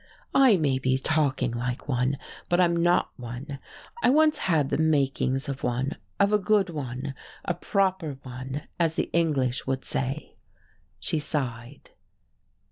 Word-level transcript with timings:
"I 0.33 0.57
may 0.57 0.79
be 0.79 0.97
talking 0.97 1.51
like 1.51 1.87
one, 1.87 2.17
but 2.49 2.59
I'm 2.59 2.75
not 2.75 3.11
one. 3.17 3.59
I 4.01 4.09
once 4.09 4.39
had 4.39 4.69
the 4.71 4.79
makings 4.79 5.47
of 5.47 5.61
one 5.61 5.91
of 6.19 6.33
a 6.33 6.39
good 6.39 6.71
one, 6.71 7.13
a 7.45 7.53
'proper' 7.53 8.17
one, 8.23 8.63
as 8.79 8.95
the 8.95 9.11
English 9.13 9.67
would 9.67 9.85
say." 9.85 10.37
She 10.99 11.19
sighed. 11.19 11.91